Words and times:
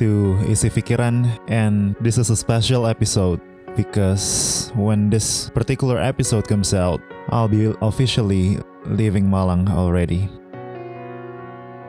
to 0.00 0.40
Isi 0.48 0.72
Pikiran 0.72 1.28
and 1.52 1.92
this 2.00 2.16
is 2.16 2.32
a 2.32 2.38
special 2.38 2.88
episode 2.88 3.36
because 3.76 4.72
when 4.72 5.12
this 5.12 5.52
particular 5.52 6.00
episode 6.00 6.48
comes 6.48 6.72
out, 6.72 7.04
I'll 7.28 7.52
be 7.52 7.68
officially 7.84 8.56
leaving 8.88 9.28
Malang 9.28 9.68
already. 9.68 10.32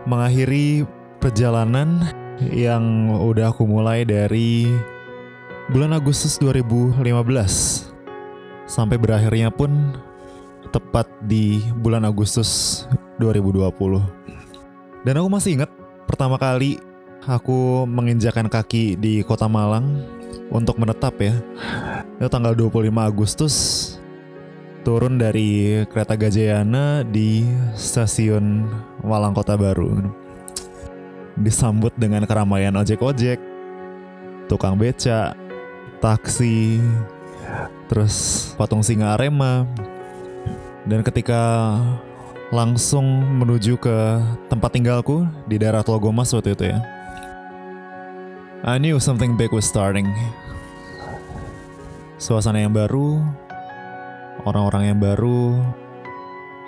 Mengakhiri 0.03 0.83
perjalanan 1.23 2.03
yang 2.51 3.15
udah 3.15 3.55
aku 3.55 3.63
mulai 3.63 4.03
dari 4.03 4.67
bulan 5.71 5.95
Agustus 5.95 6.35
2015 6.43 6.99
sampai 8.67 8.99
berakhirnya 8.99 9.47
pun 9.47 9.95
tepat 10.75 11.07
di 11.31 11.63
bulan 11.79 12.03
Agustus 12.03 12.83
2020. 13.23 15.07
Dan 15.07 15.15
aku 15.15 15.29
masih 15.31 15.63
ingat 15.63 15.71
pertama 16.03 16.35
kali 16.35 16.90
aku 17.25 17.85
menginjakan 17.85 18.49
kaki 18.49 18.97
di 18.97 19.21
kota 19.21 19.45
Malang 19.45 20.01
untuk 20.49 20.81
menetap 20.81 21.13
ya. 21.21 21.37
Itu 22.17 22.29
tanggal 22.29 22.57
25 22.57 22.89
Agustus 22.97 23.55
turun 24.81 25.21
dari 25.21 25.81
kereta 25.85 26.17
Gajayana 26.17 27.05
di 27.05 27.45
stasiun 27.77 28.65
Malang 29.05 29.37
Kota 29.37 29.53
Baru. 29.53 30.09
Disambut 31.37 31.93
dengan 31.95 32.25
keramaian 32.25 32.73
ojek-ojek, 32.75 33.37
tukang 34.49 34.75
beca, 34.75 35.37
taksi, 36.01 36.81
terus 37.87 38.49
patung 38.57 38.81
singa 38.81 39.15
Arema. 39.15 39.63
Dan 40.81 41.05
ketika 41.05 41.77
langsung 42.49 43.05
menuju 43.37 43.77
ke 43.79 43.97
tempat 44.49 44.73
tinggalku 44.75 45.23
di 45.45 45.61
daerah 45.61 45.85
Tlogomas 45.85 46.33
waktu 46.33 46.57
itu 46.57 46.65
ya. 46.67 47.00
I 48.61 48.77
knew 48.77 49.01
something 49.01 49.33
big 49.33 49.49
was 49.49 49.65
starting. 49.65 50.05
Suasana 52.21 52.61
yang 52.61 52.69
baru, 52.69 53.17
orang-orang 54.45 54.93
yang 54.93 54.99
baru, 55.01 55.57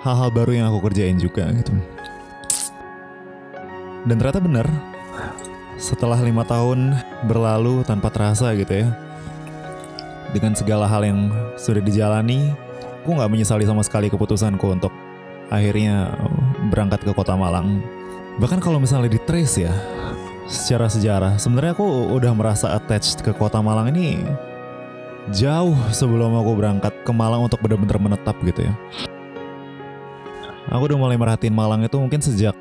hal-hal 0.02 0.34
baru 0.34 0.58
yang 0.58 0.66
aku 0.74 0.90
kerjain 0.90 1.22
juga 1.22 1.46
gitu. 1.54 1.70
Dan 4.10 4.18
ternyata 4.18 4.42
benar, 4.42 4.66
setelah 5.78 6.18
lima 6.18 6.42
tahun 6.42 6.98
berlalu 7.30 7.86
tanpa 7.86 8.10
terasa 8.10 8.50
gitu 8.58 8.74
ya, 8.74 8.90
dengan 10.34 10.58
segala 10.58 10.90
hal 10.90 11.06
yang 11.06 11.30
sudah 11.54 11.78
dijalani, 11.78 12.50
aku 13.06 13.14
nggak 13.14 13.30
menyesali 13.30 13.62
sama 13.62 13.86
sekali 13.86 14.10
keputusanku 14.10 14.66
untuk 14.66 14.90
akhirnya 15.46 16.10
berangkat 16.74 17.06
ke 17.06 17.14
kota 17.14 17.38
Malang. 17.38 17.78
Bahkan 18.42 18.58
kalau 18.58 18.82
misalnya 18.82 19.14
di 19.14 19.22
trace 19.22 19.62
ya, 19.62 19.70
secara 20.44 20.86
sejarah, 20.88 21.32
sebenarnya 21.40 21.72
aku 21.72 22.12
udah 22.12 22.32
merasa 22.36 22.76
attached 22.76 23.24
ke 23.24 23.32
kota 23.32 23.60
Malang 23.64 23.92
ini 23.96 24.20
jauh 25.32 25.76
sebelum 25.88 26.36
aku 26.36 26.52
berangkat 26.52 26.92
ke 27.04 27.12
Malang 27.12 27.48
untuk 27.48 27.60
benar-benar 27.64 27.96
menetap 27.96 28.36
gitu 28.44 28.68
ya. 28.68 28.74
Aku 30.68 30.88
udah 30.88 30.98
mulai 31.00 31.16
merhatiin 31.16 31.52
Malang 31.52 31.84
itu 31.84 31.96
mungkin 31.96 32.20
sejak 32.20 32.56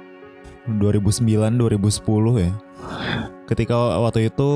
2009-2010 0.67 2.43
ya. 2.43 2.51
Ketika 3.43 3.75
waktu 3.99 4.31
itu 4.31 4.51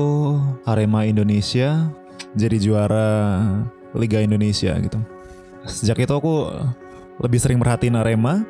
Arema 0.64 1.04
Indonesia 1.04 1.92
jadi 2.32 2.56
juara 2.56 3.08
Liga 3.92 4.20
Indonesia 4.24 4.72
gitu. 4.80 5.00
Sejak 5.68 6.00
itu 6.00 6.12
aku 6.12 6.48
lebih 7.20 7.40
sering 7.40 7.60
merhatiin 7.60 7.96
Arema 7.96 8.44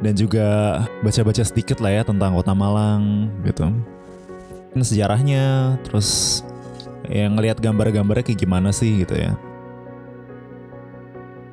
dan 0.00 0.12
juga 0.16 0.80
baca-baca 1.04 1.44
sedikit 1.44 1.80
lah 1.84 2.00
ya 2.00 2.02
tentang 2.04 2.32
Kota 2.32 2.56
Malang 2.56 3.28
gitu. 3.44 3.68
Sejarahnya, 4.80 5.76
terus 5.84 6.40
yang 7.10 7.36
ngelihat 7.36 7.60
gambar-gambarnya 7.60 8.24
kayak 8.24 8.40
gimana 8.40 8.72
sih 8.72 9.02
gitu 9.04 9.14
ya. 9.16 9.36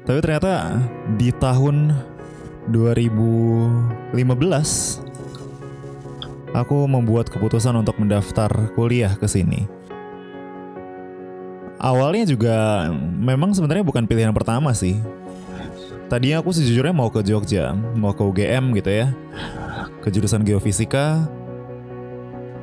Tapi 0.08 0.24
ternyata 0.24 0.80
di 1.20 1.36
tahun 1.36 1.92
2015 2.72 4.16
aku 6.56 6.78
membuat 6.88 7.28
keputusan 7.28 7.76
untuk 7.76 8.00
mendaftar 8.00 8.50
kuliah 8.76 9.12
ke 9.20 9.28
sini. 9.28 9.68
Awalnya 11.78 12.26
juga 12.26 12.90
memang 13.02 13.54
sebenarnya 13.54 13.86
bukan 13.86 14.10
pilihan 14.10 14.34
pertama 14.34 14.74
sih. 14.74 14.98
Tadinya 16.08 16.40
aku 16.40 16.56
sejujurnya 16.56 16.96
mau 16.96 17.12
ke 17.12 17.20
Jogja, 17.20 17.76
mau 17.76 18.16
ke 18.16 18.24
UGM 18.24 18.72
gitu 18.80 18.88
ya, 18.88 19.12
ke 20.00 20.08
jurusan 20.08 20.48
geofisika. 20.48 21.28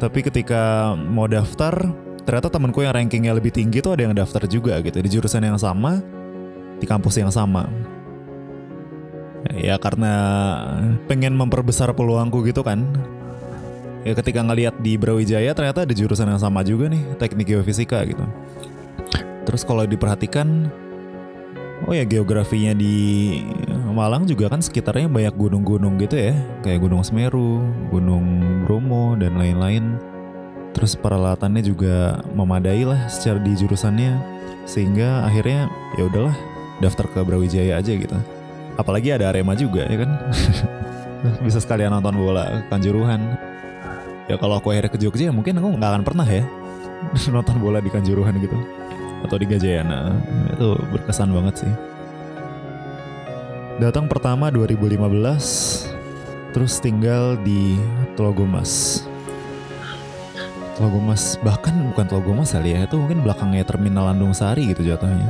Tapi 0.00 0.24
ketika 0.24 0.96
mau 0.96 1.28
daftar, 1.28 1.76
ternyata 2.24 2.48
temanku 2.48 2.80
yang 2.80 2.96
rankingnya 2.96 3.36
lebih 3.36 3.52
tinggi 3.52 3.84
tuh 3.84 4.00
ada 4.00 4.08
yang 4.08 4.16
daftar 4.16 4.48
juga 4.48 4.80
gitu 4.80 4.96
di 4.96 5.08
jurusan 5.12 5.44
yang 5.44 5.60
sama, 5.60 6.00
di 6.80 6.88
kampus 6.88 7.20
yang 7.20 7.28
sama. 7.28 7.68
Ya 9.52 9.76
karena 9.76 10.14
pengen 11.04 11.36
memperbesar 11.36 11.92
peluangku 11.92 12.40
gitu 12.48 12.64
kan. 12.64 12.80
Ya 14.08 14.16
ketika 14.16 14.40
ngeliat 14.40 14.80
di 14.80 14.96
Brawijaya 14.96 15.52
ternyata 15.52 15.84
ada 15.84 15.92
jurusan 15.92 16.32
yang 16.32 16.40
sama 16.40 16.64
juga 16.64 16.88
nih, 16.88 17.04
teknik 17.20 17.52
geofisika 17.52 18.00
gitu. 18.08 18.24
Terus 19.44 19.60
kalau 19.68 19.84
diperhatikan 19.84 20.72
Oh 21.82 21.90
ya 21.90 22.06
geografinya 22.06 22.70
di 22.70 22.94
Malang 23.94 24.26
juga 24.26 24.50
kan 24.50 24.58
sekitarnya 24.58 25.06
banyak 25.06 25.34
gunung-gunung 25.38 25.94
gitu 26.02 26.18
ya, 26.18 26.34
kayak 26.66 26.82
Gunung 26.82 27.06
Semeru, 27.06 27.62
Gunung 27.94 28.26
Bromo 28.66 29.14
dan 29.14 29.38
lain-lain. 29.38 30.02
Terus 30.74 30.98
peralatannya 30.98 31.62
juga 31.62 32.18
memadai 32.34 32.82
lah 32.82 33.06
secara 33.06 33.38
di 33.38 33.54
jurusannya, 33.54 34.18
sehingga 34.66 35.22
akhirnya 35.22 35.70
ya 35.94 36.10
udahlah 36.10 36.34
daftar 36.82 37.06
ke 37.06 37.22
Brawijaya 37.22 37.78
aja 37.78 37.94
gitu. 37.94 38.18
Apalagi 38.74 39.14
ada 39.14 39.30
Arema 39.30 39.54
juga 39.54 39.86
ya 39.86 40.02
kan, 40.02 40.10
bisa 41.46 41.62
sekalian 41.62 41.94
nonton 41.94 42.18
bola 42.18 42.66
Kanjuruhan. 42.74 43.22
Ya 44.26 44.34
kalau 44.42 44.58
aku 44.58 44.74
akhirnya 44.74 44.90
ke 44.90 44.98
Jogja 44.98 45.30
mungkin 45.30 45.54
aku 45.62 45.78
nggak 45.78 45.90
akan 45.94 46.02
pernah 46.02 46.26
ya 46.26 46.42
nonton 47.34 47.60
bola 47.60 47.78
di 47.78 47.92
Kanjuruhan 47.92 48.40
gitu 48.40 48.56
atau 49.24 49.36
di 49.40 49.48
Gajayana. 49.48 50.14
Itu 50.52 50.76
berkesan 50.92 51.32
banget 51.32 51.64
sih. 51.64 51.72
Datang 53.82 54.06
pertama 54.06 54.54
2015 54.54 55.90
terus 56.54 56.78
tinggal 56.78 57.34
di 57.42 57.74
Tlogomas 58.14 59.02
Tlogomas 60.78 61.34
bahkan 61.42 61.74
bukan 61.90 62.06
Tlogomas 62.06 62.54
kali 62.54 62.78
ya 62.78 62.86
itu 62.86 62.94
mungkin 62.94 63.26
belakangnya 63.26 63.66
terminal 63.66 64.14
Landung 64.14 64.30
Sari 64.30 64.70
gitu 64.70 64.86
jatuhnya 64.86 65.26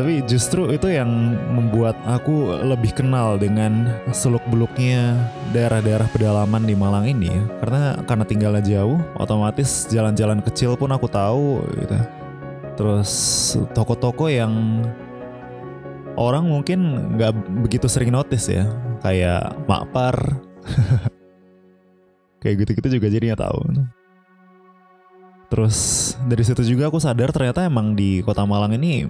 tapi 0.00 0.24
justru 0.24 0.72
itu 0.72 0.88
yang 0.88 1.36
membuat 1.52 1.92
aku 2.08 2.56
lebih 2.64 2.96
kenal 2.96 3.36
dengan 3.36 4.00
seluk-beluknya 4.08 5.12
daerah-daerah 5.52 6.08
pedalaman 6.08 6.64
di 6.64 6.72
Malang 6.72 7.04
ini 7.04 7.28
ya. 7.28 7.44
Karena 7.60 8.00
karena 8.08 8.24
tinggalnya 8.24 8.64
jauh, 8.64 8.96
otomatis 9.20 9.84
jalan-jalan 9.92 10.40
kecil 10.40 10.72
pun 10.80 10.88
aku 10.96 11.04
tahu 11.04 11.60
gitu. 11.84 12.00
Terus 12.80 13.12
toko-toko 13.76 14.32
yang 14.32 14.80
orang 16.16 16.48
mungkin 16.48 16.80
nggak 17.20 17.36
begitu 17.68 17.84
sering 17.84 18.08
notice 18.08 18.48
ya, 18.48 18.64
kayak 19.04 19.52
Makpar. 19.68 20.16
kayak 22.40 22.64
gitu-gitu 22.64 22.96
juga 22.96 23.12
jadinya 23.12 23.36
tahu. 23.36 23.84
Terus 25.52 25.76
dari 26.24 26.40
situ 26.40 26.64
juga 26.64 26.88
aku 26.88 26.96
sadar 26.96 27.36
ternyata 27.36 27.68
emang 27.68 27.92
di 27.92 28.24
kota 28.24 28.48
Malang 28.48 28.72
ini 28.80 29.04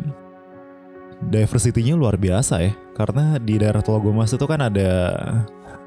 diversity-nya 1.28 1.99
luar 1.99 2.17
biasa 2.17 2.64
ya. 2.64 2.72
Karena 2.96 3.37
di 3.37 3.61
daerah 3.61 3.84
Tologomas 3.84 4.32
itu 4.32 4.44
kan 4.49 4.61
ada 4.64 4.90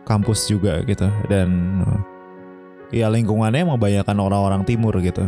kampus 0.03 0.51
juga 0.51 0.83
gitu 0.83 1.07
dan 1.31 1.80
ya 2.91 3.07
lingkungannya 3.07 3.63
emang 3.63 3.80
banyakkan 3.80 4.19
orang-orang 4.19 4.62
timur 4.68 4.94
gitu. 5.00 5.25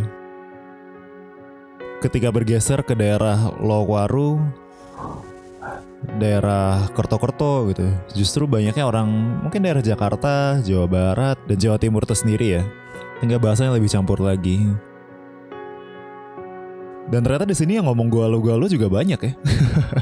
Ketika 2.04 2.30
bergeser 2.30 2.86
ke 2.86 2.94
daerah 2.94 3.50
Lowaru, 3.58 4.38
daerah 6.22 6.86
Kerto-Kerto 6.94 7.74
gitu, 7.74 7.88
justru 8.14 8.46
banyaknya 8.46 8.86
orang 8.86 9.10
mungkin 9.42 9.66
daerah 9.66 9.82
Jakarta, 9.82 10.62
Jawa 10.62 10.86
Barat, 10.86 11.38
dan 11.50 11.58
Jawa 11.58 11.82
Timur 11.82 12.06
itu 12.06 12.14
sendiri 12.14 12.62
ya. 12.62 12.64
Tinggal 13.24 13.42
bahasanya 13.42 13.74
lebih 13.74 13.90
campur 13.90 14.22
lagi. 14.22 14.70
Dan 17.06 17.22
ternyata 17.22 17.46
di 17.46 17.54
sini 17.54 17.78
yang 17.78 17.86
ngomong 17.86 18.10
galau-galau 18.10 18.66
juga 18.66 18.90
banyak 18.90 19.20
ya. 19.22 19.34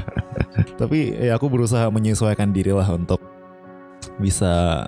Tapi 0.81 1.19
ya 1.19 1.35
aku 1.35 1.51
berusaha 1.51 1.91
menyesuaikan 1.91 2.55
diri 2.55 2.71
lah 2.71 2.88
untuk 2.95 3.19
bisa 4.19 4.88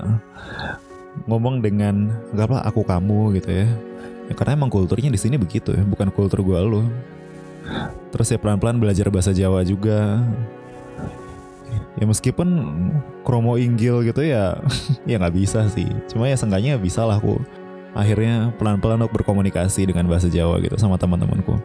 ngomong 1.28 1.60
dengan 1.60 2.12
nggak 2.32 2.48
apa 2.52 2.58
aku 2.64 2.88
kamu 2.88 3.36
gitu 3.40 3.50
ya. 3.52 3.68
ya. 4.32 4.34
Karena 4.34 4.56
emang 4.56 4.72
kulturnya 4.72 5.12
di 5.12 5.20
sini 5.20 5.36
begitu 5.36 5.76
ya, 5.76 5.84
bukan 5.84 6.08
kultur 6.12 6.40
gue 6.40 6.60
lo. 6.60 6.84
Terus 8.16 8.32
ya 8.32 8.40
pelan-pelan 8.40 8.80
belajar 8.80 9.12
bahasa 9.12 9.36
Jawa 9.36 9.66
juga. 9.68 10.24
ya 11.96 12.04
meskipun 12.04 12.48
kromo 13.24 13.56
inggil 13.56 14.04
gitu 14.04 14.20
ya 14.20 14.60
ya 15.10 15.16
nggak 15.16 15.32
bisa 15.32 15.64
sih 15.72 15.88
cuma 16.12 16.28
ya 16.28 16.36
seenggaknya 16.36 16.76
bisa 16.76 17.08
lah 17.08 17.16
aku 17.16 17.40
akhirnya 17.96 18.52
pelan-pelan 18.60 19.00
untuk 19.00 19.24
berkomunikasi 19.24 19.88
dengan 19.88 20.04
bahasa 20.12 20.28
Jawa 20.28 20.60
gitu 20.60 20.76
sama 20.76 21.00
teman-temanku 21.00 21.56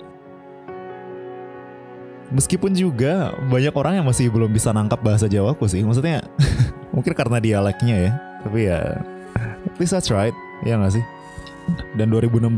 meskipun 2.31 2.73
juga 2.73 3.35
banyak 3.50 3.75
orang 3.75 4.00
yang 4.00 4.06
masih 4.06 4.31
belum 4.31 4.50
bisa 4.50 4.71
nangkap 4.71 5.03
bahasa 5.03 5.27
Jawaku 5.27 5.67
sih. 5.67 5.82
Maksudnya 5.82 6.25
mungkin 6.94 7.12
karena 7.15 7.38
dialeknya 7.43 7.97
ya. 8.11 8.12
Tapi 8.47 8.59
ya 8.71 8.81
at 9.67 9.77
least 9.77 9.93
that's 9.93 10.11
right. 10.11 10.35
Ya 10.65 10.79
nggak 10.79 10.97
sih? 10.97 11.05
Dan 11.94 12.11
2016 12.11 12.50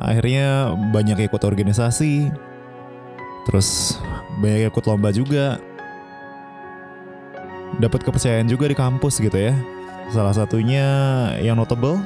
akhirnya 0.00 0.72
banyak 0.94 1.28
ikut 1.28 1.42
organisasi. 1.42 2.30
Terus 3.44 4.00
banyak 4.40 4.72
ikut 4.72 4.84
lomba 4.88 5.12
juga. 5.12 5.60
Dapat 7.74 8.06
kepercayaan 8.06 8.46
juga 8.46 8.70
di 8.70 8.76
kampus 8.78 9.18
gitu 9.18 9.34
ya. 9.34 9.52
Salah 10.14 10.32
satunya 10.32 10.86
yang 11.42 11.58
notable 11.58 11.98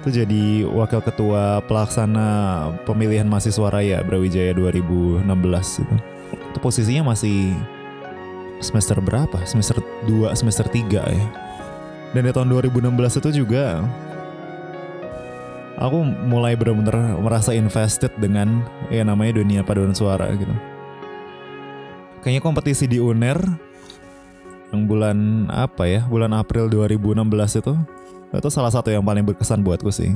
itu 0.00 0.24
jadi 0.24 0.64
wakil 0.64 1.04
ketua 1.04 1.60
pelaksana 1.68 2.28
pemilihan 2.88 3.28
mahasiswa 3.28 3.68
raya 3.68 4.00
Brawijaya 4.00 4.56
2016 4.56 5.28
itu. 5.84 5.96
Itu 6.32 6.58
posisinya 6.64 7.12
masih 7.12 7.52
semester 8.64 8.96
berapa? 8.96 9.44
Semester 9.44 9.76
2, 10.08 10.32
semester 10.32 10.64
3 10.64 11.04
ya. 11.04 11.26
Dan 12.16 12.24
di 12.24 12.32
tahun 12.32 12.48
2016 12.48 13.20
itu 13.20 13.44
juga 13.44 13.84
aku 15.76 16.00
mulai 16.28 16.56
benar-benar 16.56 17.20
merasa 17.20 17.52
invested 17.52 18.10
dengan 18.16 18.64
ya 18.88 19.04
namanya 19.04 19.36
dunia 19.44 19.60
paduan 19.60 19.92
suara 19.92 20.32
gitu. 20.32 20.52
Kayaknya 22.24 22.40
kompetisi 22.40 22.84
di 22.88 22.96
UNER 22.96 23.36
yang 24.72 24.88
bulan 24.88 25.48
apa 25.52 25.84
ya? 25.84 26.08
Bulan 26.08 26.32
April 26.32 26.72
2016 26.72 27.60
itu 27.60 27.74
itu 28.38 28.50
salah 28.52 28.70
satu 28.70 28.94
yang 28.94 29.02
paling 29.02 29.26
berkesan 29.26 29.58
buatku 29.64 29.90
sih. 29.90 30.14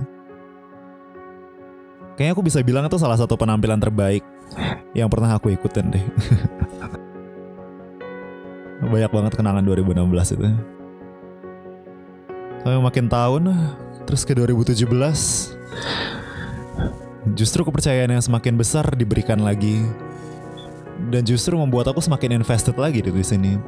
Kayaknya 2.15 2.33
aku 2.39 2.47
bisa 2.47 2.63
bilang 2.63 2.87
itu 2.87 2.95
salah 2.95 3.19
satu 3.19 3.35
penampilan 3.35 3.83
terbaik 3.83 4.23
yang 4.95 5.11
pernah 5.11 5.35
aku 5.35 5.51
ikutin 5.51 5.91
deh. 5.91 6.05
Banyak 8.95 9.11
banget 9.11 9.33
kenangan 9.35 9.67
2016 9.67 10.39
itu. 10.39 10.47
Tapi 12.63 12.81
makin 12.81 13.11
tahun, 13.11 13.43
terus 14.07 14.23
ke 14.23 14.33
2017, 14.33 14.87
justru 17.35 17.61
kepercayaan 17.67 18.15
yang 18.15 18.23
semakin 18.23 18.55
besar 18.55 18.87
diberikan 18.95 19.43
lagi. 19.43 19.83
Dan 21.11 21.27
justru 21.27 21.59
membuat 21.59 21.91
aku 21.91 21.99
semakin 21.99 22.39
invested 22.41 22.79
lagi 22.79 23.03
di 23.03 23.11
sini. 23.27 23.59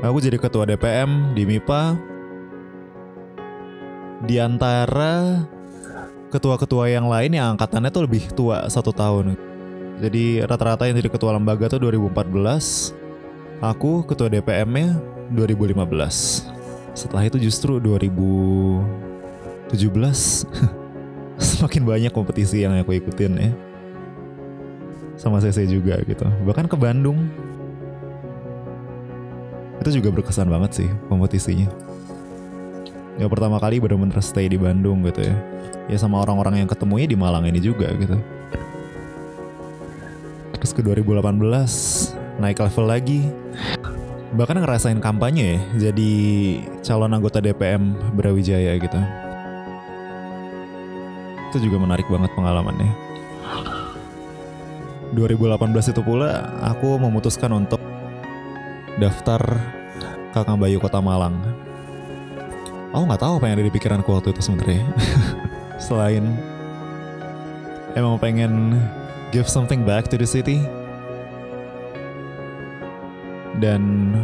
Aku 0.00 0.22
jadi 0.22 0.38
ketua 0.38 0.68
DPM 0.68 1.34
di 1.34 1.42
MIPA, 1.44 2.13
di 4.22 4.38
antara 4.38 5.42
ketua-ketua 6.30 6.90
yang 6.90 7.06
lain 7.06 7.34
yang 7.34 7.54
angkatannya 7.54 7.90
tuh 7.90 8.06
lebih 8.06 8.30
tua 8.34 8.66
satu 8.70 8.94
tahun. 8.94 9.34
Jadi 10.02 10.42
rata-rata 10.42 10.90
yang 10.90 10.98
jadi 10.98 11.06
ketua 11.06 11.34
lembaga 11.34 11.70
tuh 11.70 11.78
2014, 11.78 12.94
aku 13.62 14.02
ketua 14.06 14.26
DPM-nya 14.26 14.98
2015. 15.30 16.50
Setelah 16.94 17.26
itu 17.26 17.38
justru 17.38 17.78
2017 17.78 19.70
semakin 21.54 21.82
banyak 21.86 22.12
kompetisi 22.14 22.66
yang 22.66 22.74
aku 22.78 22.98
ikutin 22.98 23.32
ya. 23.38 23.50
Sama 25.14 25.38
CC 25.38 25.70
juga 25.70 26.02
gitu. 26.02 26.26
Bahkan 26.42 26.66
ke 26.66 26.74
Bandung. 26.74 27.30
Itu 29.78 29.94
juga 29.94 30.10
berkesan 30.10 30.50
banget 30.50 30.82
sih 30.82 30.88
kompetisinya 31.06 31.93
yang 33.14 33.30
pertama 33.30 33.62
kali 33.62 33.78
bener-bener 33.78 34.18
stay 34.18 34.50
di 34.50 34.58
Bandung 34.58 35.06
gitu 35.06 35.22
ya. 35.22 35.34
Ya 35.86 35.96
sama 36.00 36.18
orang-orang 36.18 36.64
yang 36.64 36.68
ketemunya 36.68 37.06
di 37.06 37.14
Malang 37.14 37.46
ini 37.46 37.62
juga 37.62 37.92
gitu. 37.94 38.18
Terus 40.58 40.72
ke 40.74 40.80
2018 40.82 42.40
naik 42.42 42.58
level 42.58 42.86
lagi. 42.88 43.20
Bahkan 44.34 44.58
ngerasain 44.58 44.98
kampanye 44.98 45.54
ya 45.54 45.58
jadi 45.90 46.12
calon 46.82 47.14
anggota 47.14 47.38
DPM 47.38 47.94
Brawijaya 48.18 48.74
gitu. 48.82 48.98
Itu 51.54 51.62
juga 51.62 51.78
menarik 51.78 52.10
banget 52.10 52.34
pengalamannya. 52.34 52.90
2018 55.14 55.94
itu 55.94 56.02
pula 56.02 56.50
aku 56.58 56.98
memutuskan 56.98 57.54
untuk 57.54 57.78
daftar 58.98 59.38
Kakang 60.34 60.58
Bayu 60.58 60.82
Kota 60.82 60.98
Malang 60.98 61.38
aku 62.94 63.02
nggak 63.10 63.22
tahu 63.26 63.32
apa 63.42 63.44
yang 63.50 63.54
ada 63.58 63.66
di 63.66 63.74
pikiranku 63.74 64.06
waktu 64.14 64.30
itu 64.30 64.42
sebenarnya. 64.46 64.86
Selain 65.90 66.22
emang 67.98 68.22
pengen 68.22 68.78
give 69.34 69.50
something 69.50 69.82
back 69.82 70.06
to 70.06 70.14
the 70.14 70.24
city. 70.24 70.62
Dan 73.58 74.14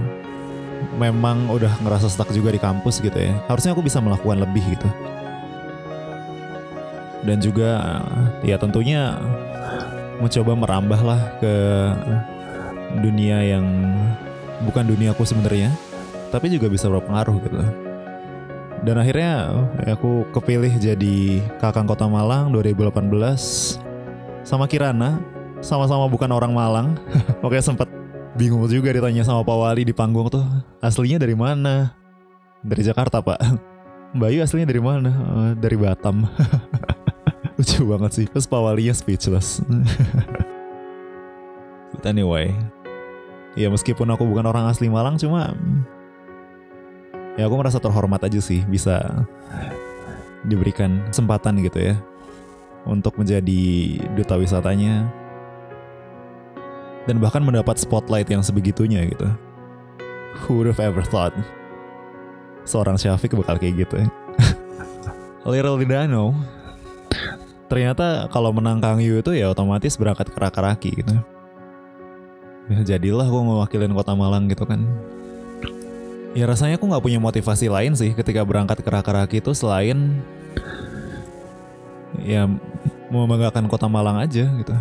memang 0.98 1.50
udah 1.50 1.70
ngerasa 1.82 2.06
stuck 2.06 2.30
juga 2.30 2.54
di 2.54 2.62
kampus 2.62 3.02
gitu 3.02 3.18
ya. 3.18 3.34
Harusnya 3.50 3.74
aku 3.74 3.82
bisa 3.82 3.98
melakukan 3.98 4.38
lebih 4.46 4.78
gitu. 4.78 4.88
Dan 7.26 7.42
juga 7.42 8.00
ya 8.46 8.56
tentunya 8.56 9.18
mencoba 10.22 10.52
merambah 10.54 11.00
lah 11.02 11.20
ke 11.42 11.54
dunia 13.02 13.38
yang 13.44 13.66
bukan 14.66 14.84
duniaku 14.84 15.24
sebenarnya 15.24 15.72
tapi 16.28 16.52
juga 16.52 16.68
bisa 16.68 16.86
berpengaruh 16.90 17.36
gitu 17.42 17.56
dan 18.80 18.96
akhirnya 18.96 19.52
aku 19.92 20.24
kepilih 20.32 20.72
jadi 20.80 21.44
Kakang 21.60 21.84
Kota 21.84 22.08
Malang 22.08 22.48
2018 22.56 22.96
sama 24.40 24.64
Kirana, 24.64 25.20
sama-sama 25.60 26.08
bukan 26.08 26.32
orang 26.32 26.52
Malang. 26.56 26.88
Oke 27.44 27.60
sempat 27.60 27.92
bingung 28.40 28.64
juga 28.72 28.88
ditanya 28.88 29.20
sama 29.20 29.44
Pak 29.44 29.56
Wali 29.56 29.82
di 29.84 29.92
panggung 29.92 30.32
tuh, 30.32 30.44
aslinya 30.80 31.20
dari 31.20 31.36
mana? 31.36 31.92
Dari 32.64 32.82
Jakarta 32.84 33.20
Pak. 33.20 33.38
Bayu 34.20 34.40
aslinya 34.42 34.72
dari 34.72 34.82
mana? 34.82 35.10
Uh, 35.12 35.52
dari 35.54 35.76
Batam. 35.76 36.24
Lucu 37.60 37.84
banget 37.84 38.10
sih. 38.16 38.26
Terus 38.26 38.48
Pak 38.48 38.60
Walinya 38.64 38.96
speechless. 38.96 39.60
But 41.92 42.08
anyway, 42.08 42.56
ya 43.60 43.68
meskipun 43.68 44.08
aku 44.08 44.24
bukan 44.24 44.48
orang 44.48 44.72
asli 44.72 44.88
Malang, 44.88 45.20
cuma 45.20 45.52
ya 47.40 47.48
aku 47.48 47.56
merasa 47.56 47.80
terhormat 47.80 48.20
aja 48.20 48.36
sih 48.36 48.60
bisa 48.68 49.24
diberikan 50.44 51.00
kesempatan 51.08 51.64
gitu 51.64 51.80
ya 51.80 51.94
untuk 52.84 53.16
menjadi 53.16 53.96
duta 54.12 54.36
wisatanya 54.36 55.08
dan 57.08 57.16
bahkan 57.16 57.40
mendapat 57.40 57.80
spotlight 57.80 58.28
yang 58.28 58.44
sebegitunya 58.44 59.08
gitu. 59.08 59.24
Who 60.44 60.60
would 60.60 60.68
have 60.68 60.84
ever 60.84 61.00
thought 61.00 61.32
seorang 62.68 63.00
Syafiq 63.00 63.32
bakal 63.40 63.56
kayak 63.56 63.88
gitu 63.88 64.04
ya. 64.04 64.08
Little 65.48 65.80
did 65.80 65.96
I 65.96 66.04
know, 66.04 66.36
ternyata 67.72 68.28
kalau 68.28 68.52
menang 68.52 68.84
Kang 68.84 69.00
Yu 69.00 69.24
itu 69.24 69.32
ya 69.32 69.48
otomatis 69.48 69.96
berangkat 69.96 70.28
ke 70.28 70.38
Raki 70.38 70.90
gitu. 71.00 71.16
Ya 72.70 72.94
jadilah 72.94 73.26
gue 73.26 73.42
mewakilin 73.42 73.96
kota 73.96 74.12
Malang 74.14 74.46
gitu 74.46 74.68
kan. 74.68 74.84
Ya 76.30 76.46
rasanya 76.46 76.78
aku 76.78 76.86
nggak 76.86 77.02
punya 77.02 77.18
motivasi 77.18 77.66
lain 77.66 77.98
sih 77.98 78.14
ketika 78.14 78.46
berangkat 78.46 78.78
ke 78.86 78.90
Raki 78.90 79.36
itu 79.42 79.50
selain 79.50 80.22
ya 82.22 82.46
membanggakan 83.10 83.66
kota 83.66 83.90
Malang 83.90 84.22
aja 84.22 84.46
gitu. 84.46 84.74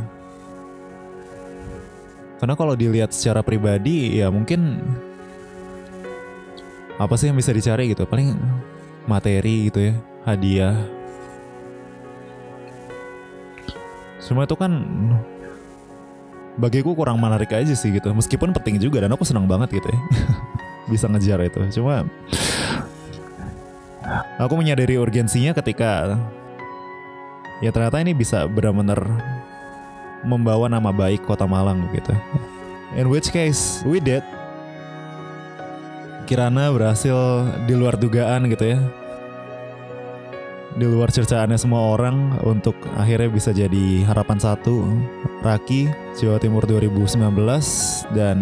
Karena 2.38 2.53
kalau 2.53 2.77
dilihat 2.77 3.10
secara 3.12 3.41
pribadi 3.41 4.22
ya 4.22 4.29
mungkin 4.29 4.77
apa 7.01 7.18
sih 7.18 7.34
yang 7.34 7.38
bisa 7.41 7.50
dicari 7.50 7.98
gitu? 7.98 8.06
Paling 8.06 8.38
materi 9.10 9.74
gitu 9.74 9.89
ya 9.89 9.94
hadiah. 10.29 10.77
Semua 14.22 14.46
itu 14.46 14.53
kan 14.53 14.70
bagiku 16.62 16.94
kurang 16.94 17.18
menarik 17.18 17.50
aja 17.50 17.74
sih 17.74 17.89
gitu. 17.89 18.13
Meskipun 18.13 18.53
penting 18.53 18.77
juga 18.77 19.01
dan 19.01 19.18
aku 19.18 19.25
senang 19.25 19.50
banget 19.50 19.82
gitu 19.82 19.89
ya 19.89 20.00
bisa 20.89 21.05
ngejar 21.05 21.39
itu. 21.46 21.62
Cuma 21.79 22.10
aku 24.41 24.53
menyadari 24.58 24.98
urgensinya 24.98 25.53
ketika 25.53 26.17
ya 27.62 27.69
ternyata 27.69 28.01
ini 28.01 28.15
bisa 28.15 28.48
benar-benar 28.50 29.03
membawa 30.24 30.67
nama 30.67 30.91
baik 30.91 31.24
kota 31.24 31.48
Malang 31.48 31.88
gitu. 31.96 32.12
In 32.98 33.08
which 33.08 33.29
case 33.29 33.86
we 33.86 34.01
did. 34.01 34.25
Kirana 36.25 36.69
berhasil 36.69 37.17
di 37.65 37.74
luar 37.74 37.98
dugaan 37.98 38.50
gitu 38.50 38.77
ya. 38.77 38.79
Di 40.77 40.86
luar 40.86 41.10
cercaannya 41.10 41.58
semua 41.58 41.98
orang 41.98 42.38
untuk 42.46 42.77
akhirnya 42.93 43.29
bisa 43.34 43.50
jadi 43.50 44.05
harapan 44.05 44.38
satu 44.38 44.86
Raki 45.41 45.89
Jawa 46.22 46.38
Timur 46.38 46.69
2019 46.69 47.17
dan 48.13 48.38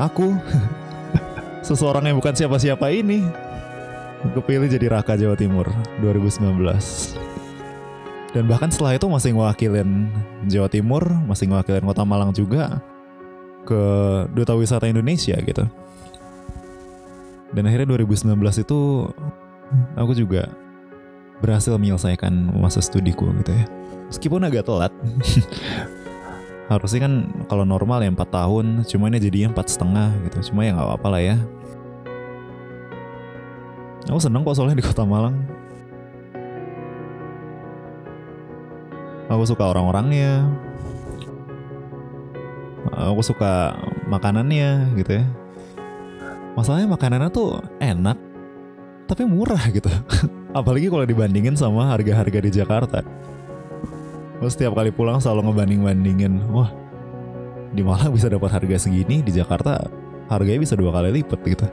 aku 0.00 0.32
seseorang 1.68 2.08
yang 2.08 2.16
bukan 2.16 2.32
siapa-siapa 2.32 2.88
ini. 2.88 3.20
Kepilih 4.32 4.66
jadi 4.66 4.86
Raka 4.90 5.14
Jawa 5.14 5.38
Timur 5.38 5.70
2019 6.02 7.28
dan 8.36 8.44
bahkan 8.44 8.68
setelah 8.68 8.98
itu 8.98 9.06
masih 9.08 9.30
ngewakilin 9.32 10.12
Jawa 10.50 10.68
Timur 10.68 11.02
masih 11.24 11.48
ngewakilin 11.48 11.84
Kota 11.86 12.04
Malang 12.04 12.34
juga 12.36 12.82
ke 13.64 13.82
Duta 14.36 14.52
Wisata 14.52 14.84
Indonesia 14.90 15.36
gitu. 15.40 15.64
Dan 17.48 17.64
akhirnya 17.64 17.88
2019 17.96 18.36
itu 18.60 18.80
aku 19.96 20.12
juga 20.12 20.52
berhasil 21.40 21.72
menyelesaikan 21.80 22.52
masa 22.60 22.84
studiku 22.84 23.32
gitu 23.40 23.54
ya. 23.56 23.64
Meskipun 24.12 24.44
agak 24.44 24.68
telat 24.68 24.92
harusnya 26.68 27.08
kan 27.08 27.12
kalau 27.48 27.64
normal 27.64 28.04
ya 28.04 28.12
4 28.12 28.28
tahun 28.28 28.66
cuma 28.84 29.08
ini 29.08 29.18
jadinya 29.18 29.56
empat 29.56 29.72
setengah 29.72 30.12
gitu. 30.28 30.52
Cuma 30.52 30.68
ya 30.68 30.76
nggak 30.76 30.88
apa-apa 30.88 31.08
lah 31.16 31.22
ya. 31.24 31.36
Aku 34.08 34.20
seneng 34.20 34.44
kok 34.44 34.56
soalnya 34.56 34.76
di 34.76 34.84
kota 34.84 35.04
Malang. 35.04 35.36
Aku 39.28 39.44
suka 39.44 39.64
orang-orangnya. 39.68 40.48
Aku 43.12 43.20
suka 43.20 43.76
makanannya 44.08 44.96
gitu 44.96 45.20
ya. 45.20 45.24
Masalahnya 46.56 46.88
makanannya 46.88 47.28
tuh 47.32 47.60
enak 47.80 48.16
tapi 49.08 49.24
murah 49.24 49.60
gitu. 49.72 49.88
Apalagi 50.58 50.88
kalau 50.88 51.04
dibandingin 51.04 51.56
sama 51.56 51.92
harga-harga 51.92 52.40
di 52.40 52.50
Jakarta 52.52 53.00
Gue 54.38 54.50
setiap 54.50 54.78
kali 54.78 54.94
pulang 54.94 55.18
selalu 55.18 55.50
ngebanding-bandingin. 55.50 56.46
Wah 56.54 56.70
di 57.68 57.84
Malang 57.84 58.16
bisa 58.16 58.32
dapat 58.32 58.48
harga 58.48 58.88
segini 58.88 59.20
di 59.20 59.28
Jakarta 59.28 59.76
harganya 60.32 60.60
bisa 60.64 60.74
dua 60.78 60.94
kali 60.94 61.20
lipat 61.20 61.40
gitu. 61.44 61.66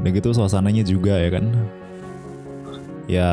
Dan 0.00 0.10
gitu 0.14 0.30
suasananya 0.32 0.86
juga 0.86 1.18
ya 1.18 1.30
kan? 1.34 1.44
Ya 3.06 3.30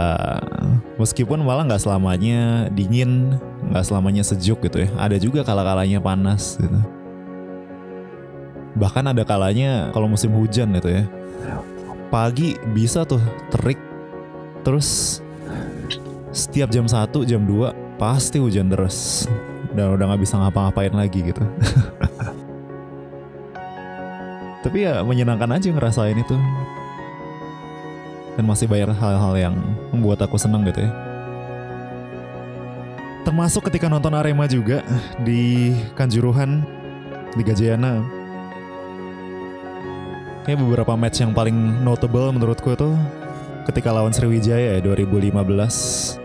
meskipun 1.01 1.42
malah 1.42 1.65
nggak 1.65 1.82
selamanya 1.82 2.70
dingin 2.70 3.42
nggak 3.74 3.86
selamanya 3.89 4.22
sejuk 4.22 4.62
gitu 4.62 4.86
ya 4.86 4.89
ada 5.01 5.18
juga 5.18 5.42
kala-kalanya 5.42 5.98
panas 5.98 6.62
gitu. 6.62 6.77
Bahkan 8.77 9.13
ada 9.13 9.24
kalanya 9.25 9.89
kalau 9.94 10.10
musim 10.10 10.34
hujan 10.34 10.74
gitu 10.77 10.89
ya 10.94 11.06
pagi 12.13 12.53
bisa 12.77 13.01
tuh 13.10 13.18
terik 13.50 13.82
terus 14.62 15.18
setiap 16.33 16.73
jam 16.73 16.89
1 16.89 17.29
jam 17.29 17.45
2 17.45 18.01
pasti 18.01 18.41
hujan 18.41 18.67
deras. 18.67 19.29
Dan 19.73 19.93
udah 19.93 20.05
nggak 20.09 20.21
bisa 20.25 20.41
ngapa-ngapain 20.41 20.93
lagi 20.93 21.21
gitu. 21.21 21.39
Tapi 24.65 24.77
ya 24.81 25.05
menyenangkan 25.05 25.53
aja 25.53 25.69
ngerasain 25.69 26.17
itu. 26.17 26.35
Dan 28.33 28.49
masih 28.49 28.65
bayar 28.65 28.89
hal-hal 28.97 29.33
yang 29.37 29.55
membuat 29.93 30.25
aku 30.25 30.41
senang 30.41 30.65
gitu 30.65 30.81
ya. 30.81 30.91
Termasuk 33.23 33.69
ketika 33.69 33.87
nonton 33.87 34.17
Arema 34.17 34.49
juga 34.49 34.81
di 35.21 35.71
Kanjuruhan 35.93 36.65
di 37.37 37.41
Gajayana. 37.45 38.01
Kayak 40.43 40.59
beberapa 40.59 40.99
match 40.99 41.23
yang 41.23 41.31
paling 41.31 41.55
notable 41.87 42.35
menurutku 42.35 42.75
itu 42.75 42.91
ketika 43.63 43.95
lawan 43.95 44.11
Sriwijaya 44.11 44.75
ya 44.75 44.83
2015 44.83 46.23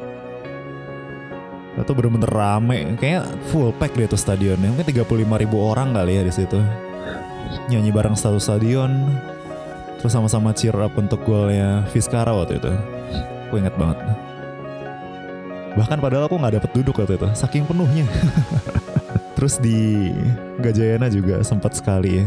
itu 1.82 1.92
bener-bener 1.94 2.30
rame. 2.30 2.99
Kayak 2.99 3.28
full 3.50 3.70
pack 3.76 3.94
deh 3.94 4.11
tuh 4.11 4.18
stadionnya. 4.18 4.70
Mungkin 4.70 4.87
35 4.87 5.42
ribu 5.42 5.56
orang 5.62 5.94
kali 5.94 6.18
ya 6.18 6.23
di 6.26 6.32
situ. 6.35 6.58
Nyanyi 7.70 7.90
bareng 7.94 8.16
satu 8.18 8.40
stadion. 8.42 9.06
Terus 9.99 10.14
sama-sama 10.14 10.54
cheer 10.54 10.75
up 10.78 10.94
untuk 10.94 11.23
golnya 11.26 11.82
Fiskara 11.90 12.30
waktu 12.30 12.62
itu. 12.62 12.73
Aku 13.50 13.58
inget 13.58 13.75
banget. 13.75 13.99
Bahkan 15.75 15.99
padahal 15.99 16.26
aku 16.30 16.38
nggak 16.38 16.54
dapet 16.62 16.70
duduk 16.75 16.94
waktu 17.02 17.18
itu. 17.18 17.28
Saking 17.35 17.66
penuhnya. 17.66 18.06
Terus 19.38 19.58
di 19.62 20.11
Gajayana 20.58 21.06
juga 21.11 21.42
sempat 21.47 21.75
sekali 21.78 22.23
ya. 22.23 22.26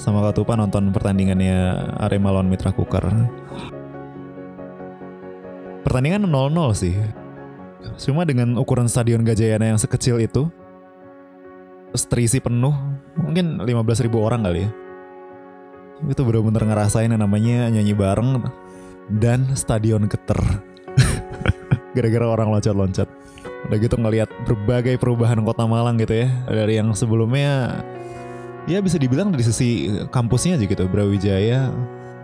Sama 0.00 0.24
Katupa 0.24 0.56
nonton 0.56 0.88
pertandingannya 0.92 1.92
Arema 2.00 2.32
lawan 2.32 2.48
Mitra 2.48 2.72
Kukar 2.72 3.04
pertandingan 5.90 6.30
0-0 6.30 6.54
sih. 6.78 6.94
Cuma 7.98 8.22
dengan 8.22 8.54
ukuran 8.62 8.86
stadion 8.86 9.26
Gajayana 9.26 9.74
yang 9.74 9.80
sekecil 9.82 10.22
itu, 10.22 10.46
terisi 12.06 12.38
penuh, 12.38 12.70
mungkin 13.18 13.58
15 13.58 14.06
ribu 14.06 14.22
orang 14.22 14.46
kali 14.46 14.70
ya. 14.70 14.70
Itu 16.06 16.22
bener-bener 16.22 16.62
ngerasain 16.62 17.10
yang 17.10 17.18
namanya 17.18 17.66
nyanyi 17.74 17.98
bareng 17.98 18.38
dan 19.18 19.50
stadion 19.58 20.06
geter. 20.06 20.38
Gara-gara 21.98 22.38
orang 22.38 22.54
loncat-loncat. 22.54 23.10
Udah 23.66 23.76
gitu 23.82 23.98
ngeliat 23.98 24.30
berbagai 24.46 24.94
perubahan 24.94 25.42
kota 25.42 25.66
Malang 25.66 25.98
gitu 25.98 26.22
ya. 26.22 26.30
Dari 26.46 26.78
yang 26.78 26.94
sebelumnya, 26.94 27.82
ya 28.70 28.78
bisa 28.78 28.94
dibilang 28.94 29.34
dari 29.34 29.42
sisi 29.42 29.90
kampusnya 30.14 30.54
aja 30.54 30.64
gitu, 30.70 30.86
Brawijaya. 30.86 31.74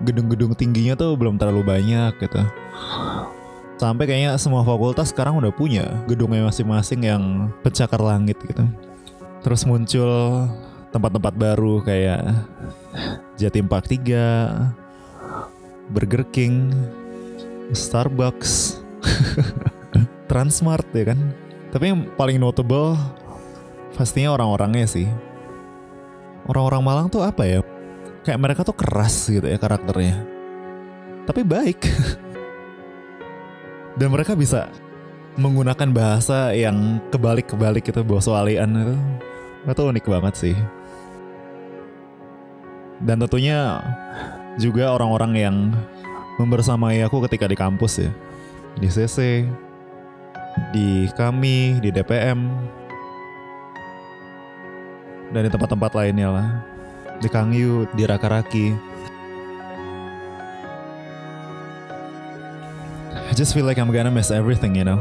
Gedung-gedung 0.06 0.54
tingginya 0.54 0.94
tuh 0.94 1.18
belum 1.18 1.34
terlalu 1.34 1.66
banyak 1.66 2.14
gitu 2.22 2.40
Sampai 3.76 4.08
kayaknya 4.08 4.40
semua 4.40 4.64
fakultas 4.64 5.12
sekarang 5.12 5.36
udah 5.36 5.52
punya 5.52 5.84
gedungnya 6.08 6.48
masing-masing 6.48 7.04
yang 7.04 7.52
pencakar 7.60 8.00
langit 8.00 8.40
gitu. 8.40 8.64
Terus 9.44 9.68
muncul 9.68 10.48
tempat-tempat 10.96 11.36
baru 11.36 11.84
kayak 11.84 12.24
Jatim 13.36 13.68
Park 13.68 13.92
3, 13.92 15.92
Burger 15.92 16.24
King, 16.32 16.72
Starbucks, 17.76 18.80
Transmart 20.32 20.88
ya 20.96 21.12
kan. 21.12 21.20
Tapi 21.68 21.92
yang 21.92 22.08
paling 22.16 22.40
notable 22.40 22.96
pastinya 23.92 24.32
orang-orangnya 24.32 24.88
sih. 24.88 25.04
Orang-orang 26.48 26.80
Malang 26.80 27.06
tuh 27.12 27.20
apa 27.20 27.44
ya? 27.44 27.60
Kayak 28.24 28.40
mereka 28.40 28.64
tuh 28.64 28.72
keras 28.72 29.28
gitu 29.28 29.44
ya 29.44 29.60
karakternya. 29.60 30.24
Tapi 31.28 31.44
baik. 31.44 31.84
dan 33.96 34.12
mereka 34.12 34.36
bisa 34.36 34.68
menggunakan 35.36 35.88
bahasa 35.92 36.52
yang 36.56 37.00
kebalik-kebalik 37.12 37.84
itu 37.84 38.00
walian 38.04 38.70
itu. 38.72 38.96
Itu 39.68 39.82
unik 39.88 40.06
banget 40.08 40.34
sih. 40.36 40.56
Dan 43.00 43.20
tentunya 43.20 43.84
juga 44.56 44.96
orang-orang 44.96 45.32
yang 45.36 45.56
membersamai 46.40 47.04
aku 47.04 47.24
ketika 47.28 47.44
di 47.48 47.56
kampus 47.56 48.08
ya. 48.08 48.10
Di 48.76 48.88
CC 48.88 49.44
di 50.72 51.04
kami 51.12 51.80
di 51.84 51.92
DPM 51.92 52.48
dan 55.32 55.40
di 55.44 55.50
tempat-tempat 55.52 55.92
lainnya 55.92 56.28
lah. 56.32 56.48
Di 57.20 57.28
Kangyu 57.32 57.88
di 57.96 58.04
Rakaraki 58.04 58.95
just 63.36 63.52
feel 63.52 63.66
like 63.66 63.78
I'm 63.78 63.92
gonna 63.92 64.10
miss 64.10 64.30
everything, 64.30 64.74
you 64.74 64.84
know? 64.84 64.98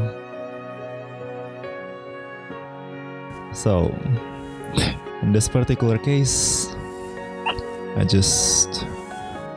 So, 3.54 3.88
in 5.22 5.32
this 5.32 5.48
particular 5.48 5.96
case, 5.96 6.76
I 7.96 8.04
just 8.04 8.84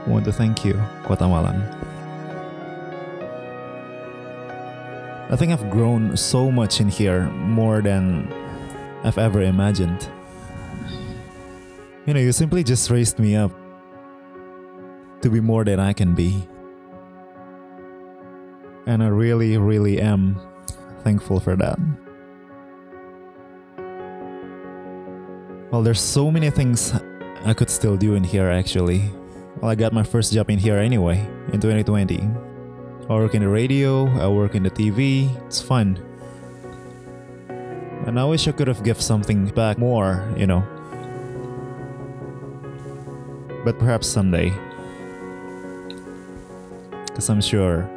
want 0.08 0.24
to 0.26 0.32
thank 0.32 0.64
you, 0.64 0.82
Kota. 1.04 1.26
I 5.32 5.36
think 5.36 5.52
I've 5.52 5.70
grown 5.70 6.16
so 6.16 6.50
much 6.50 6.80
in 6.80 6.88
here, 6.88 7.30
more 7.30 7.82
than 7.82 8.32
I've 9.04 9.18
ever 9.18 9.42
imagined. 9.42 10.08
You 12.06 12.14
know, 12.14 12.20
you 12.22 12.32
simply 12.32 12.64
just 12.64 12.90
raised 12.90 13.20
me 13.20 13.36
up 13.36 13.52
to 15.22 15.30
be 15.30 15.42
more 15.42 15.66
than 15.66 15.80
I 15.82 15.92
can 15.92 16.16
be. 16.16 16.48
And 18.90 19.04
I 19.04 19.08
really, 19.08 19.56
really 19.56 20.02
am 20.02 20.42
thankful 21.04 21.40
for 21.40 21.56
that. 21.56 21.78
Well, 25.70 25.84
there's 25.84 26.02
so 26.02 26.32
many 26.32 26.50
things 26.50 26.92
I 27.46 27.54
could 27.54 27.70
still 27.70 27.98
do 27.98 28.16
in 28.16 28.24
here 28.24 28.50
actually. 28.50 29.12
Well, 29.62 29.70
I 29.70 29.76
got 29.76 29.94
my 29.94 30.02
first 30.02 30.34
job 30.34 30.50
in 30.50 30.58
here 30.58 30.80
anyway, 30.80 31.20
in 31.54 31.62
2020. 31.62 32.18
I 33.08 33.14
work 33.14 33.36
in 33.36 33.44
the 33.44 33.48
radio, 33.48 34.08
I 34.20 34.28
work 34.28 34.56
in 34.56 34.64
the 34.64 34.72
TV, 34.72 35.30
it's 35.46 35.62
fun. 35.62 36.04
And 38.08 38.20
I 38.20 38.26
wish 38.26 38.48
I 38.48 38.54
could 38.54 38.68
have 38.68 38.82
given 38.82 39.04
something 39.04 39.50
back 39.50 39.78
more, 39.78 40.28
you 40.36 40.48
know. 40.48 40.66
But 43.64 43.78
perhaps 43.78 44.08
someday. 44.08 44.52
Because 47.06 47.30
I'm 47.30 47.42
sure 47.42 47.88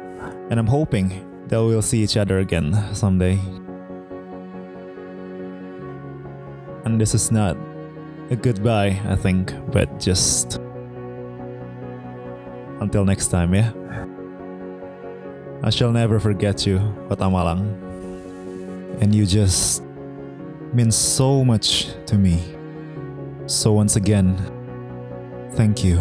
and 0.53 0.59
I'm 0.59 0.67
hoping 0.67 1.09
that 1.47 1.57
we'll 1.57 1.81
see 1.81 2.03
each 2.03 2.15
other 2.15 2.37
again 2.37 2.77
someday. 2.93 3.39
And 6.85 7.01
this 7.01 7.15
is 7.15 7.31
not 7.31 7.57
a 8.29 8.35
goodbye, 8.35 9.01
I 9.09 9.15
think, 9.15 9.51
but 9.71 9.99
just 9.99 10.61
until 12.81 13.03
next 13.03 13.29
time, 13.29 13.55
yeah. 13.55 13.71
I 15.63 15.71
shall 15.71 15.91
never 15.91 16.19
forget 16.19 16.67
you, 16.67 16.77
Kota 17.09 17.23
Malang. 17.23 17.73
And 19.01 19.15
you 19.15 19.25
just 19.25 19.81
mean 20.71 20.91
so 20.91 21.43
much 21.43 21.87
to 22.05 22.15
me. 22.15 22.43
So 23.47 23.73
once 23.73 23.95
again, 23.95 24.37
thank 25.53 25.83
you. 25.83 25.97